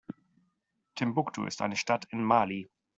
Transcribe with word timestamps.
Timbuktu 0.95 1.45
ist 1.45 1.61
eine 1.61 1.75
Stadt 1.75 2.05
in 2.05 2.23
Mali. 2.23 2.67